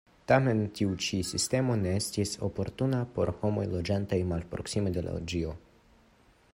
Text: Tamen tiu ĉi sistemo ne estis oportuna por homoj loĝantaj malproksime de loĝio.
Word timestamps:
Tamen 0.29 0.61
tiu 0.77 0.95
ĉi 1.07 1.19
sistemo 1.31 1.75
ne 1.81 1.91
estis 1.97 2.31
oportuna 2.47 3.03
por 3.19 3.33
homoj 3.43 3.67
loĝantaj 3.75 4.21
malproksime 4.33 4.95
de 4.99 5.05
loĝio. 5.11 5.55